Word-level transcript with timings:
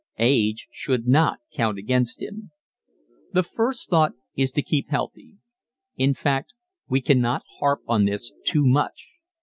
Age 0.17 0.67
should 0.71 1.05
not 1.07 1.37
count 1.53 1.77
against 1.77 2.23
him. 2.23 2.49
The 3.33 3.43
first 3.43 3.87
thought 3.87 4.13
is 4.35 4.51
to 4.53 4.63
keep 4.63 4.89
healthy. 4.89 5.37
In 5.95 6.15
fact, 6.15 6.53
we 6.89 7.01
cannot 7.01 7.43
harp 7.59 7.81
on 7.85 8.05
this 8.05 8.31
too 8.43 8.65
much. 8.65 9.09